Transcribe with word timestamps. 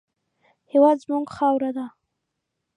هېواد 0.71 0.97
زموږ 1.03 1.25
خاوره 1.35 1.71
ده 1.77 1.85